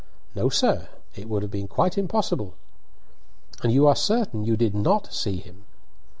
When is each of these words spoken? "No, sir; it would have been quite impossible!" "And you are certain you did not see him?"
"No, 0.33 0.49
sir; 0.49 0.89
it 1.13 1.29
would 1.29 1.43
have 1.43 1.51
been 1.51 1.67
quite 1.67 1.95
impossible!" 1.95 2.55
"And 3.61 3.71
you 3.71 3.85
are 3.85 3.95
certain 3.95 4.43
you 4.43 4.57
did 4.57 4.73
not 4.73 5.13
see 5.13 5.37
him?" 5.37 5.63